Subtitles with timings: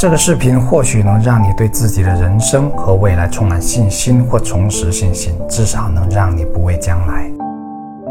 [0.00, 7.30] 这个视频或许能让你对自己的人生和未来充满信心，或重拾信心，至少能让你不畏将来。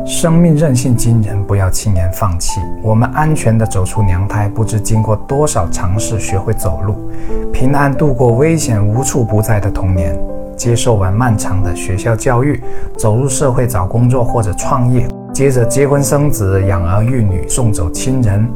[0.06, 2.62] 生命韧性惊人，不要轻言放弃。
[2.84, 7.10] 我们安全地走出娘胎，不知经过多少尝试，学会走路，
[7.52, 10.16] 平安度过危险无处不在的童年，
[10.56, 12.62] 接受完漫长的学校教育，
[13.00, 18.48] 走入社会找工作或者创业，接着结婚生子，养儿育女，送走亲人。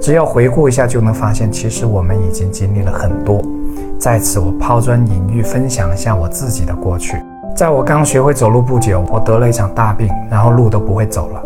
[0.00, 3.42] 只要回顾一下，就能发现，其实我们已经经历了很多。
[3.98, 7.22] 在此，我抛砖引玉，分享一下我自己的过去。
[7.54, 11.42] 在我刚学会走路不久，我得了一场大病，然后路都不会走了。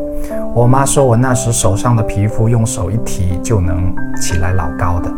[0.55, 3.93] 我妈说我那时手上的皮肤用手一提就能
[4.23, 5.13] 起来老高的，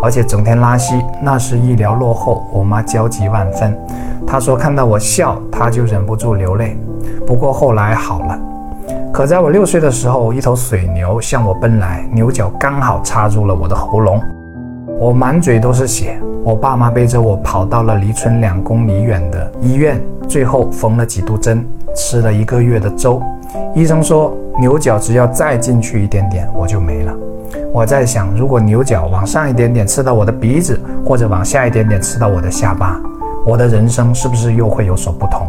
[0.00, 3.76] 而且整天拉稀，那时医疗落后，我妈焦急万分。
[4.24, 6.78] 她说看到我笑，她就忍不住流泪。
[7.26, 8.38] 不过后来好了。
[9.12, 14.22] 可在我六岁的时候，一头水牛向我奔来，牛角刚好插入了我的喉咙，
[15.00, 16.20] 我满嘴都是血。
[16.44, 21.66] 我爸妈背着我跑到了离村两公里远的医院，最后缝了几度针，
[21.96, 23.20] 吃了一个月的粥。
[23.74, 27.12] 医生说牛角只要再进去一点点，我就没了。
[27.72, 33.00] 我在想，如果牛角往上一点点刺到我的鼻子，或者往下一点点刺到我的下巴，
[33.44, 35.46] 我的人生是不是又会有所不同？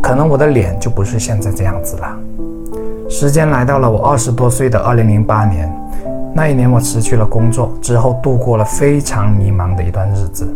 [0.00, 2.18] 可能我的脸就不是现在这样子了。
[3.22, 5.72] 时间来到了我二十多岁的二零零八年，
[6.34, 10.52] 那一年我辞去了工作，之后度过了非常迷茫的一段日子，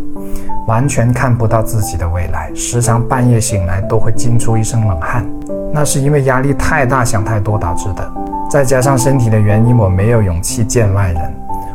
[0.67, 5.25] 完全看不到自己的未来，时常半夜醒来都会惊出一身冷汗，
[5.73, 8.13] 那是因为压力太大，想太多导致的。
[8.51, 11.35] 再加上身体的原因，我没有勇气见外人，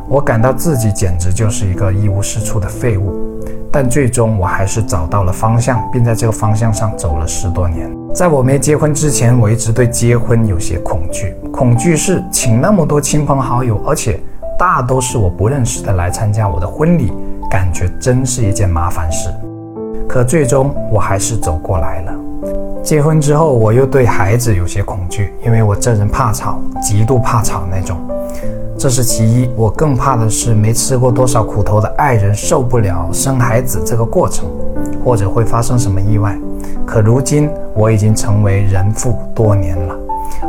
[0.09, 3.17] 我感到自己简直就是一个一无是处的废物。
[3.71, 7.89] 但最终我还是找到了方向，并在这个方向上走了十多年。
[8.13, 14.19] 在我没结婚之前，我一直对结婚有些恐惧，恐惧是请那么多亲朋好友，而且
[14.59, 17.13] 大都是我不认识的来参加我的婚礼，
[17.49, 19.29] 感觉真是一件麻烦事。
[20.09, 22.13] 可最终我还是走过来了。
[22.83, 27.97] 结婚之后，我又对孩子有些恐惧，因为我这人怕吵，极度怕吵那种。
[28.77, 34.49] 这是其一，我更怕的是没吃过多少苦头的爱人受不了生孩子这个过程，
[35.03, 36.37] 或者会发生什么意外。
[36.85, 39.95] 可如今我已经成为人父多年了，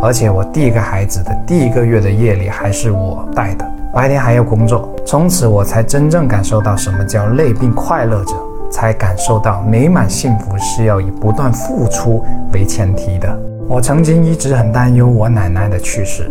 [0.03, 4.89] 而且我第一个孩子的第一个月的夜里还是我带的，白天还要工作。
[5.07, 8.35] 从此我才真正感受到什么叫累并快乐着，
[8.71, 13.39] 才感受到美满幸福是要以不断付出为前提的。
[13.69, 16.31] 我曾经一直很担忧我奶奶的去世。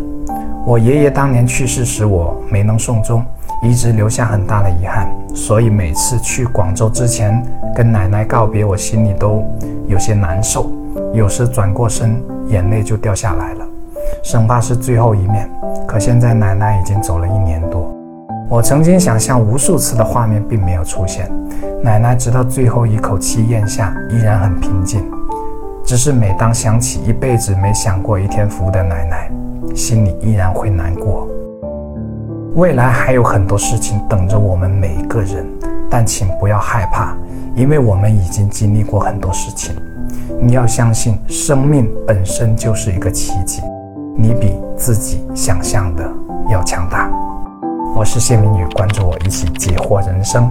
[0.64, 3.26] 我爷爷当年去世时，我没能送终，
[3.64, 5.10] 一直留下很大的遗憾。
[5.34, 7.44] 所以每次去广州之前
[7.76, 9.44] 跟奶奶告别，我心里都
[9.88, 10.72] 有些难受，
[11.14, 13.66] 有时转过身，眼泪就掉下来了，
[14.24, 15.50] 生怕是最后一面。
[15.88, 17.92] 可现在奶奶已经走了一年多，
[18.48, 21.30] 我曾经想象无数次的画面并没有出现，
[21.84, 25.04] 奶奶直到最后一口气咽下，依然很平静。
[25.92, 29.30] 只是每当想起一辈子没享过一天福的奶奶。
[29.76, 31.28] 心里依然会难过。
[32.56, 35.46] 未来还有很多事情等着我们每一个人，
[35.90, 37.14] 但请不要害怕，
[37.56, 39.76] 因为我们已经经历过很多事情。
[40.40, 43.62] 你要相信，生命本身就是一个奇迹，
[44.16, 46.10] 你比自己想象的
[46.50, 47.12] 要强大。
[47.94, 50.50] 我是谢明宇，关注我，一起解惑人生。